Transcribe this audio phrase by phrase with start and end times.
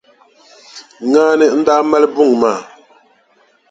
[1.11, 2.59] Ŋaani n-daa mali buŋa maa.